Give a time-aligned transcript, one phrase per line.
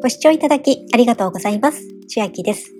[0.00, 1.82] ご視聴いただきありがとうございます。
[2.06, 2.72] 千秋です。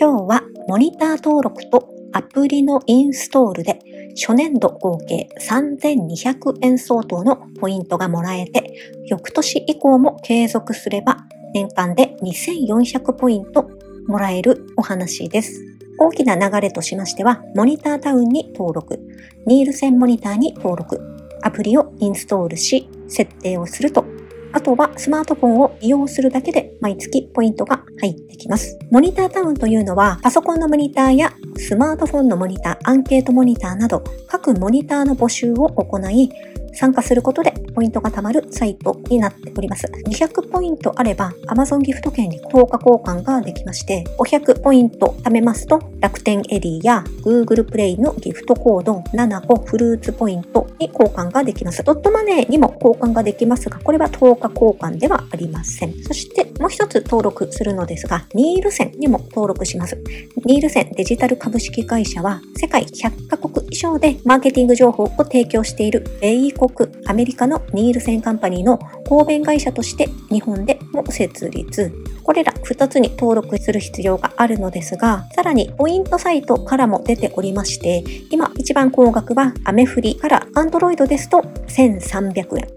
[0.00, 3.80] 今日はモニター登録とアプリのインストールで
[4.18, 8.72] 初年度合計3200円相当のポイントがもらえて、
[9.10, 11.18] 翌年以降も継続すれば
[11.52, 13.68] 年間で2400ポイント
[14.06, 15.62] もらえるお話です。
[15.98, 18.98] 大きな流れとしましては、モニタータウンに登録、
[19.46, 20.98] ニールセンモニターに登録、
[21.42, 24.13] アプリをインストールし、設定をすると
[24.54, 28.78] あとはスマートフォンを利用するだけで毎月ポイントが入ってきます。
[28.88, 36.30] モニタータウンというのはパソコンのモニターやスマートフォンのモニター、アンケートモニターなど各モニターの募集を行い、
[36.74, 39.86] 参加することでポイントが貯まるサイトになっております。
[40.06, 51.82] 200ポイントあれば Amazon ギフト券に10日交換ができまして、500ポイント貯めますと楽天エリーや Google プレイのギフトコード7個フルーツポイントに交換ができます。
[51.82, 55.94] ドットマネーにも交換ができますが、これは10日交換ではありません。
[56.02, 59.96] そしてもう一つ登録するのですが、ニールセンにも登録します。
[60.44, 66.63] ニールセンデジタル株式会社は世界100カ国以上でマーケティング情報を提供している米国、
[67.06, 71.92] アメリカのニールセンカンパニーの合弁会社として日本でも設立。
[72.22, 82.68] これら2つに登録する必要があるのですが、さらにポイントサイトからも出ておりまして、今一番高額はアメフリから Android ですと1300円。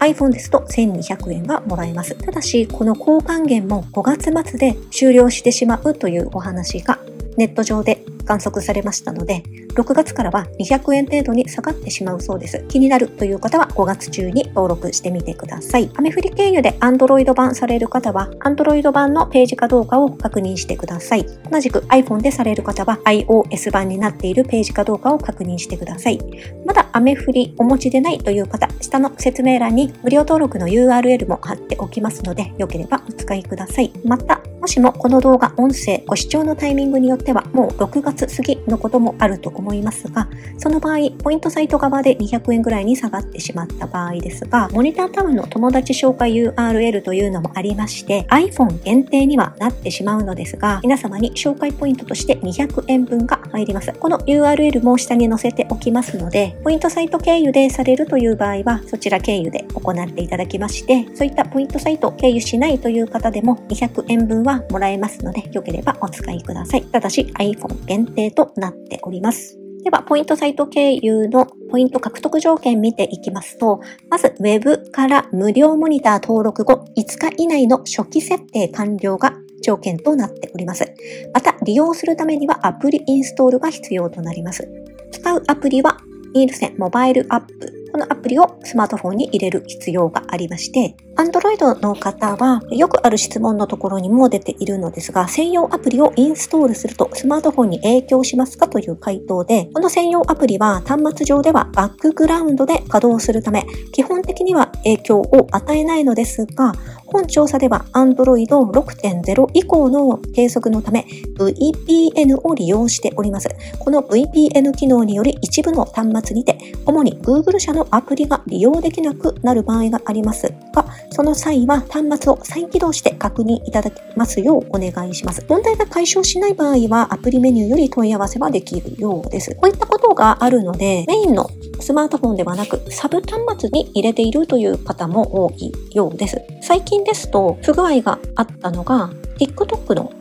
[0.00, 2.14] iPhone ですと1200円がもらえます。
[2.14, 6.98] ただし、この交換源も5月末で終了してしまうというお話が
[7.36, 9.42] ネット上で観測されましたので、
[9.74, 12.62] 6月からは200円程度に下がってしまうそうです。
[12.68, 15.90] 気になるという方は5月中に登録してみてください。
[15.96, 21.24] アメフリ経由で Android 版される方は、Android 版のページかどうかを確認してください。
[21.50, 26.18] 同じく iPhone でされる方は iOS 版になっているページかどうかを確認してください。
[26.66, 33.90] まだアメフリお持ちでないという方、下の説明欄に無料登録の URL も貼っておきますので、よければお使いください。
[34.04, 53.92] また、しもこの動画、音声、ご視聴のタイミングによってはもう6月過ぎのこともあると思いますが、その場合、ポイントサイト側で200円ぐらいに下がってしまった場合ですが、モニタータウンの友達紹介 URL というのもありまして、iPhone 限定にはなってしまうのですが、皆様に紹介ポイントとして200円分が入ります。
[53.92, 66.82] この URL も下に載せておきますので、ポイントサイト経由でされるという場合は、そちら経由で行っていただきまして、そういったポイントサイト経由しないという方でも200円分はもらえますので、よければお使いください。
[66.84, 69.58] ただし iPhone 限定となっております。
[69.82, 73.80] では、ポイントサイト経由のポイント獲得条件見ていきますと、
[74.10, 79.34] まず Web から無料モニター登録後5日以内の初期設定完了が
[79.68, 80.94] 条件となっております。
[81.34, 84.66] また、利用するためにはアプリインストールが必要となります。
[85.12, 85.98] 使うアプリは、
[86.34, 106.72] ニールセンモバイルアップこのアプリをスマートフォンに入れる必要がありまして、Android の方はよくある質問のところにも出ているのですが、専用アプリをインストールするとスマートフォンに影響しますかという回答で、この専用アプリは端末上ではバックグラウンドで稼働するため、基本的には影響を与えないのですが、
[107.10, 111.06] 本調査では Android 6.0以降の計測のため
[111.38, 113.48] VPN を利用しております。
[113.78, 120.52] この VPN 機能により一部の端末にて、主に Google 社のアプリが利用できなくなる場合があります
[120.82, 125.44] か、その際は端末を再起動して確認いただきますようお願いします。
[125.48, 129.54] 問題が解消しない場合はアプリメニューより問い合わせはできるようです。
[129.54, 131.50] こういったことがあるので、メインの
[131.80, 136.40] スマートフォンではなくサブ端末に入れているという方も多いようです。
[136.62, 140.12] 最近ですと不具合があったのが TikTok の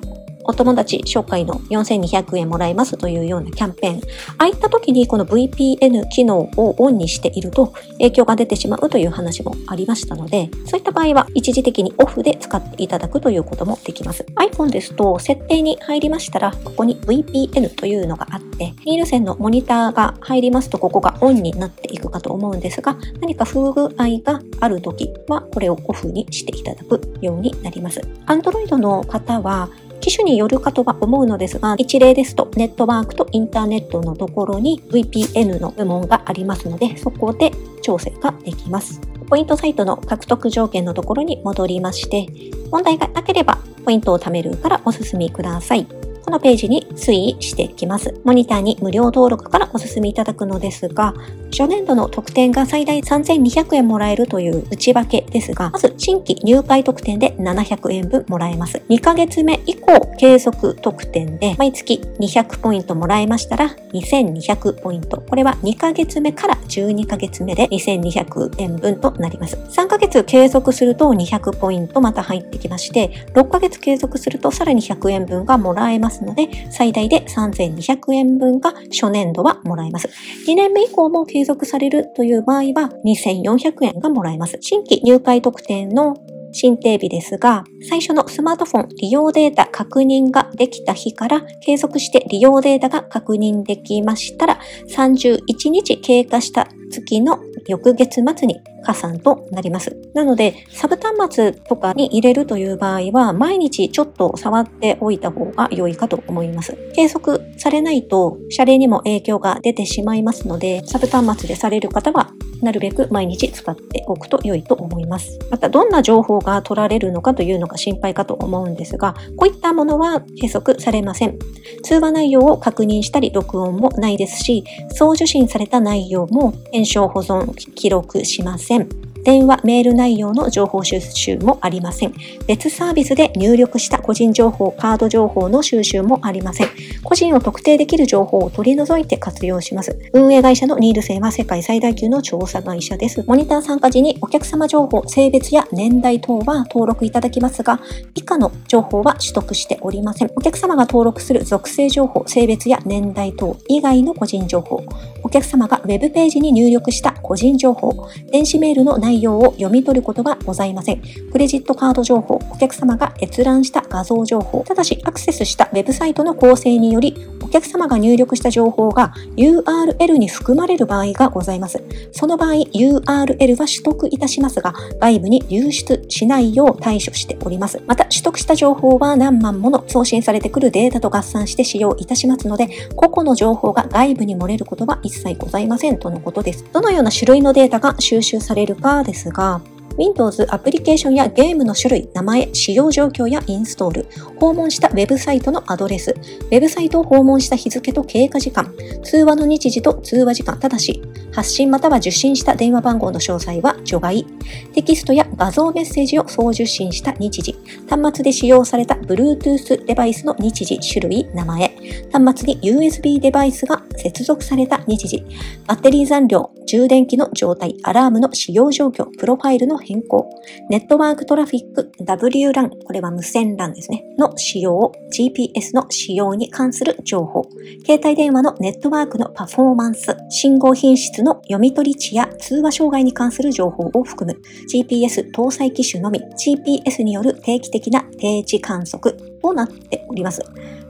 [0.48, 4.02] お友達紹介の4200円もらえますというようなキャンペーン。
[4.38, 14.26] ああいった時にこの VPN 機能をオンにしていると影響が出てしまうという話もありましたので、そういった場合は一時的にオフで使っていただくということもできます。
[14.36, 23.90] iPhone ですと設定に入りましたら、ここに VPN というのがあって、ニールセンのモニターが入りますとここがオンになっていくかと思うんですが、何か不具合
[24.24, 28.00] がある時はこれをオフにしていただくようになります。
[28.28, 37.52] Android の方は機種によるかとは思うのですが、一例ですと、ネットワークとインターネットのところに VPN の部門がありますので、そこで
[37.82, 39.02] 調整ができます。
[39.30, 42.28] ポイントサイトの獲得条件のところに戻りまして、
[42.72, 45.97] 問題がなければポイントを貯めるからお進みください。
[46.28, 48.14] このページに推移していきます。
[48.26, 51.14] モニターに無料登録からお進みいただくのですが、
[51.52, 58.82] 初年度の特典が最大3200円もらえるという内訳ですが、まず新規入会特典で700円分もらえます。
[58.90, 65.22] 2ヶ月目以降継続特典で毎月200ポイントもらえましたら2200ポイント。
[65.22, 69.56] これは2ヶ月目から12ヶ月目で2200円分となります。
[69.56, 80.10] 3ヶ月継続すると200ポイントまた入ってきまして、6ヶ月継続するとさらに100円分がもらえますので、最大で3200円分が初年度はもらえます。
[80.48, 84.58] 2年目以降も継続されるという場合は2400円がもらえます。
[84.62, 86.16] 新規入会特典の
[86.52, 94.60] 新定日ですが、最初のスマートフォン利用データ確認ができた日から継続して利用データが確認できましたら、
[94.90, 99.98] 31日経過した月の翌月末に加算となります。
[100.14, 106.78] なので、サブ端末とかに入れるという場合は、毎日ちょっと触っておいた方が良いかと思います。
[106.96, 112.32] 計測されないと、謝礼にも影響が出てしまいますので、サブ端末でされる方は、
[112.62, 115.38] なるべく毎日使っておくと良いと思います。
[115.52, 121.38] また、どんな情報が取られるのかというのが心配かと思うんですが、こういったものは計測されません。
[121.84, 124.64] 通話内容を確認したり、録音もないですし、
[124.94, 129.08] 送受信された内容も検証保存記録しませんせん。
[129.28, 132.14] 電話、メール内容の情報収集もありません。
[132.48, 136.70] 別サービスで入力した個人情報、カード情報の収集もありません。
[137.04, 140.00] 個人を特定できる情報を取り除いて活用します。
[140.14, 143.22] 運営会社のニールセンは世界最大級の調査会社です。
[143.28, 147.82] モニター参加時にお客様情報、性別や年代等は登録いただきますが、
[148.16, 150.32] 以下の情報は取得しておりません。
[150.38, 154.86] お客様が登録する属性情報、性別や年代等以外の個人情報、
[155.22, 161.02] お客様が Web ページに入力した個人情報、電子メールの内容を読み取ることがございません。
[161.30, 171.84] クレジットカード情報、お客様が閲覧した画像情報、ただしアクセスしたウェブサイトの構成により、お客様が入力した情報が URL に含まれる場合がございます。
[172.12, 177.82] その場合、URL は取得いたしますが、外部に流出しないよう対処しております。
[177.88, 186.66] また、取得した情報は何万もの送信されてくるデータと合算して使用いたしますので、個々の情報が外部に漏れることは一切ございませんとのことです。
[186.74, 189.60] どのような種類のデータが収集されるかですが、
[189.98, 194.08] Windows アプリケーションやゲームの種類、名前、使用状況やインストール、
[194.40, 198.74] 訪問したウェブサイトのアドレス、ウェブサイトを訪問した日付と経過時間、
[199.04, 201.02] 通話の日時と通話時間、ただし、
[201.34, 204.26] 発信または受信した電話番号の詳細は除外、
[204.74, 207.56] テキストや画像メッセージを送受信した日時、
[207.90, 211.76] 端末で使用された Bluetooth デバイスの日時、種類、名前、
[212.12, 215.26] 端末に USB デバイスが接続された日時、
[215.68, 220.30] バッテリー残量、充電器の状態、アラームの使用状況、プロファイルの変更、
[220.70, 227.44] ネットワークトラフィック、WLAN、これは無線 LAN ですね、の使用、GPS の使用に関する情報、
[227.86, 234.40] 携帯電話のネットワークのパフォーマンス、信号品質の読み取り値や通話障害に関する情報を含む、
[234.70, 240.42] GPS 搭載機種のみ、GPS による定期的な定時観測となっております。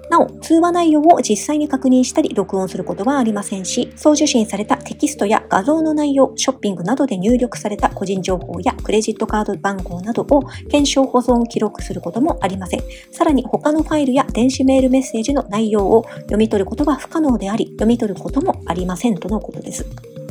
[0.10, 12.82] なお、通話内容を実際に確認したり録音することはありませんし、送受信されたテキストや画像の内容、ショッピングなどで入力された個人情報やクレジットカード番号などを検証保存記録することもありません。
[13.12, 19.86] さらに他のファイルや電子メールメッセージの内容を読み取ることは不可能であり、読み取ることもありませんとのことです。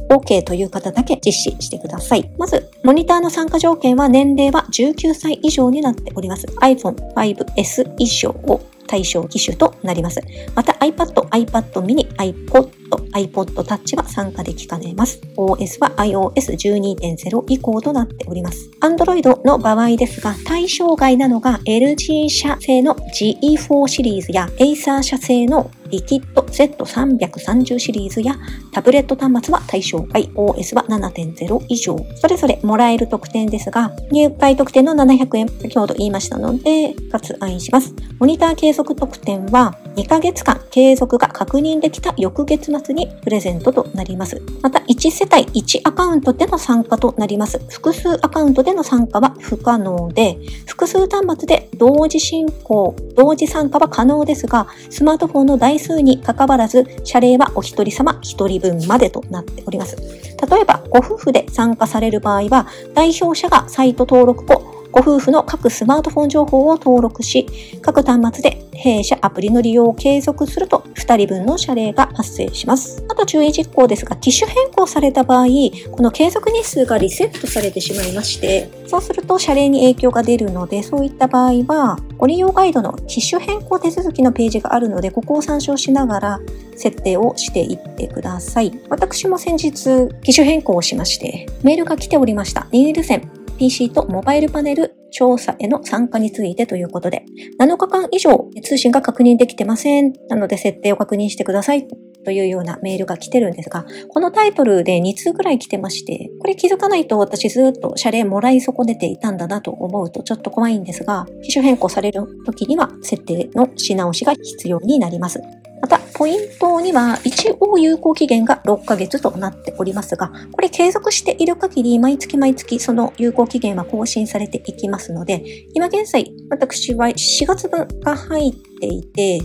[0.08, 2.30] OK という方だけ実施してください。
[2.38, 6.46] まず、モニターの参加条件は年齢は19歳以上になっております。
[6.60, 10.20] iPhone 5S 以上を対象機種となります。
[10.54, 12.70] また iPad、iPad mini、iPod、
[13.12, 15.20] iPod Touch は参加できかねます。
[15.36, 18.70] OS は iOS12.0 以降となっております。
[18.80, 28.36] Android の場合ですが、対象外なのが LG 社製の GE4 シリーズや Acer 社製のリキッド Z330 シリーズや
[28.72, 31.96] タブレット端末は対象外、OS は7.0以上。
[32.16, 37.94] それぞれもらえる特典ですが、入会特典の700円、先ほど言いましたので、割愛します。
[38.18, 44.42] モニター計測特典は、2ヶ月間継続が確認できた翌月末にプレゼントとなります。
[44.60, 47.58] また、1世帯1アカウントでの参加となります。
[47.70, 59.96] 複数アカウントでの参加は不可能で、複数端末で同時進行、同時参加は可能ですが、スマートフォンの台数に関わらず、謝礼はお一人様一人分までとなっております。
[59.96, 67.46] 例えば、ご夫婦で参加される場合は、代表者がサイト登録後、ご夫婦の各スマートフォン情報を登録し、
[67.82, 73.04] 各端末で弊社アプリの利用を継続すると2人分の謝礼が発生します。
[73.06, 75.48] あと注意事項ですが、機種変更された場合、
[75.90, 86.40] この継続日数がリセットされてしまいまして、そうすると謝礼に影響が出るので、そういった場合は、ご利用ガイドの機種変更手続きのページがあるので、ここを参照しながら
[86.74, 88.72] 設定をしていってください。
[88.88, 92.66] 私も先日、機種変更をしまして、メールが来ておりました。
[92.72, 97.24] ニール線 PC とモバイルパネル調査への参加についてということで、
[97.58, 100.12] 7日間以上通信が確認できてません。
[100.28, 101.86] なので設定を確認してください。
[102.26, 115.40] というようなメールが来てるんですが、このタイトルで2通ぐらい来てまして、これ気づかないと私ずっと謝礼もらい損ねていたんだなと思うとちょっと怖いんですが、機種変更される時には設定のし直しが必要になります。
[115.80, 125.42] また、ポイントには一応有効期限が6ヶ月となっておりますが、これ継続している限り、毎月毎月その有効期限は更新されていきますので、
[125.74, 129.40] 今現在、私は4月分が入っていて、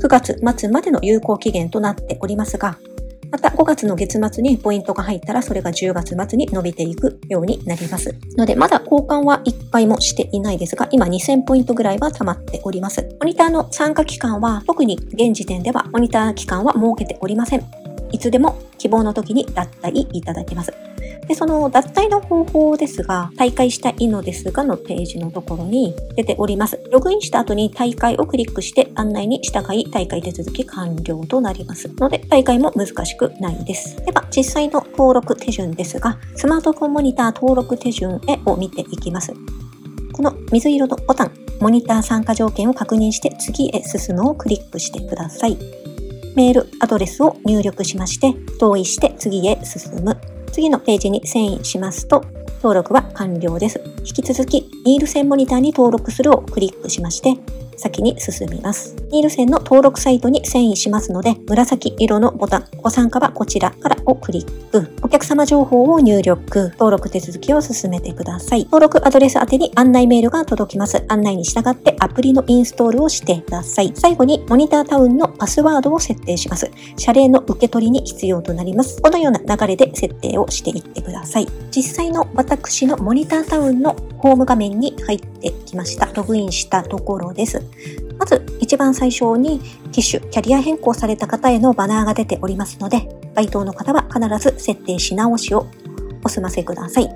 [0.00, 2.78] 9月末までの有効期限となっておりますが、
[3.34, 8.14] また5月の月末にポイントが入ったらそれが10月末に伸びていくようになります。
[8.36, 13.04] のでまだ交換は1回もしていないですが、今2000ポイントぐらいは溜まっております。
[13.18, 17.64] モニターの参加期間は特に現時点ではモニター期間は設けておりません。
[18.12, 20.72] いつでも希望の時に脱退いただけます。
[21.28, 26.80] で、その脱退の方法ですが、大会したいのですがのページのところに出ております。
[26.90, 33.96] ログインした後に大会をクリックして案内に従い大会手続き完了となりますので、大会も難しくないです。
[34.04, 39.32] では、実際の登録手順ですが、スマートフォンモニター登録手順へを見ていきます。
[40.12, 45.56] この水色のボタン、モニター参加条件を確認して次へ進むをクリックしてください。
[46.36, 50.16] メール、アドレスを入力しまして、同意して次へ進む。
[50.54, 52.24] 次のページに遷移しますと、
[52.58, 53.82] 登録は完了です。
[54.04, 57.36] 引き続き、ニール線モニターに登録するをクリックしまして、
[57.76, 58.96] 先に進みます。
[59.10, 64.90] ニールセンの登録サイトに遷移しますので、紫色のボタン、ご参加はこちらからをクリック。
[65.02, 66.70] お客様情報を入力。
[66.72, 68.64] 登録手続きを進めてください。
[68.64, 71.04] 登録アドレス宛てに案内メールが届きます。
[71.08, 73.92] 案内に従ってアプリのインストールをしてください。
[73.94, 76.70] 最後にモニタータウンのパスワードを設定します。
[76.96, 79.00] 謝礼の受け取りに必要となります。
[79.00, 81.46] このような流れで設定をしていってください。
[81.74, 86.06] 実際の私のモニタータウンのホーム画面に入ってきました。
[86.14, 87.63] ログインしたところです。
[88.18, 89.60] まず一番最初に
[89.92, 95.66] 機種、キャリア変更された方へのバナーが出ておりますので、該当の方は必ず設定し直しを
[96.24, 97.10] お済ませください。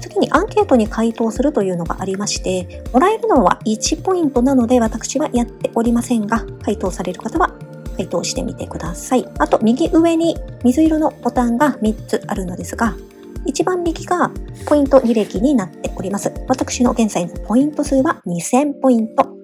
[0.00, 7.54] 次にアンケートに回答するというのがありまして、もらえるのは1ポイントなので私はやっておりませんが、回答される方は
[7.96, 9.28] 回答してみてください。
[9.38, 12.94] あと右上に水色のボタンが3つあるのですが、
[13.44, 14.30] 一番右が
[14.66, 16.32] ポイント履歴になっております。
[16.48, 19.41] 私の現在のポイント数は2000ポイント。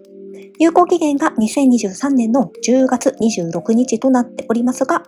[0.61, 5.05] 有効期限が2023年の10月26日となっておりますが、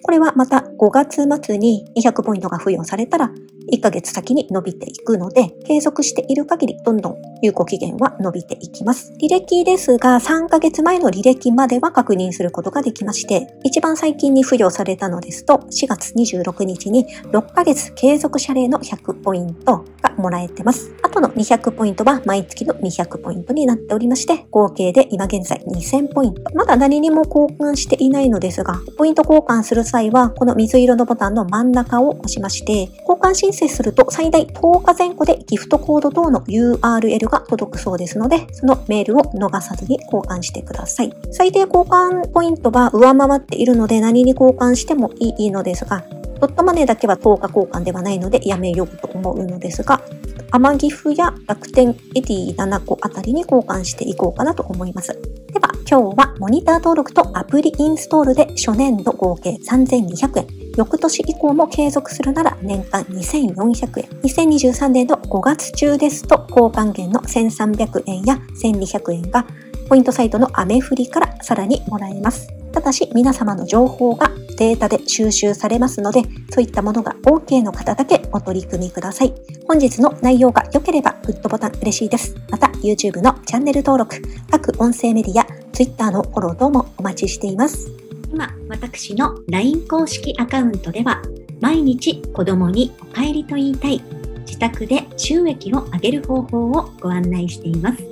[0.00, 3.32] これはまた5月末に200ポイントが付与されたら
[3.72, 9.12] 1ヶ月先に伸びていくので、継続している限りどんどん有効期限は伸びていきます。
[9.20, 20.94] 履歴ですが、3ヶ月前の履歴までは確認することができまして、一番最近に付与されたのですと、4月26日に6ヶ月継続謝礼の100ポイントがもらえてます。
[21.02, 26.42] あとの200ポイントは毎月の200ポイントになっておりまして、合計で今現在2000ポイント。
[26.54, 41.12] まだ何にも交換していないのですが、ポイント交換する際は、この水色のボタンの真ん中を押しまして、交換申請すると最大10日前後でギフトコード等の URL が届くそうですので、そのメールを逃さずに交換してください。
[41.30, 46.04] 最低交換ポイントは上回っているので何に交換してもいいのですが、
[46.42, 50.02] ドットマネーだけは10日交換ではないのでやめようと思うのですが、
[50.50, 55.12] アマギフや楽天エディ7個あたりに交換していこうかなと思います。
[55.12, 60.46] では、今日はモニター登録とアプリインストールで初年度合計3200円。
[60.76, 64.08] 翌年以降も継続するなら年間2400円。
[64.22, 69.46] 2023年の5月中ですと交換券の1300円や1200円が
[69.88, 72.48] ポイントサイトのアメフリからさらにもらえます。
[72.72, 79.34] ただし皆様の情報がデータで収集されますので、そういったものが OK の方だけお取り組みください。
[79.66, 82.36] 本日の内容が良ければグッドボタン嬉しいです。
[82.48, 87.90] また YouTube のチャンネル登録、各音声メディア、Twitter のフォロー等もお待ちしています。
[88.32, 91.20] 今、私の LINE 公式アカウントでは、
[91.60, 94.00] 毎日子供にお帰りと言いたい、
[94.46, 98.11] 自宅で収益を上げる方法をご案内しています。